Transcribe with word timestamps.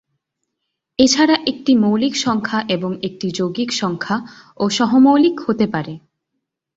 এছাড়া 0.99 1.35
একটি 1.45 1.71
মৌলিক 1.75 2.15
সংখ্যা 2.17 2.59
এবং 2.67 2.91
একটি 3.03 3.27
যৌগিক 3.31 3.69
সংখ্যা 3.71 4.17
ও 4.57 4.63
সহ-মৌলিক 4.69 5.35
হতে 5.39 5.65
পারে। 5.67 5.93